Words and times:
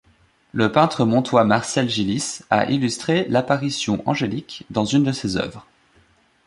Le 0.51 0.71
peintre 0.71 1.05
montois 1.05 1.43
Marcel 1.43 1.87
Gillis 1.87 2.39
a 2.49 2.71
illustré 2.71 3.27
l'apparition 3.29 4.01
angélique 4.07 4.65
dans 4.71 4.83
une 4.83 5.03
de 5.03 5.11
ses 5.11 5.37
œuvres. 5.37 5.67